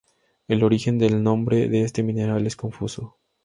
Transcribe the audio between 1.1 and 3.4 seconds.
nombre de este mineral es confuso.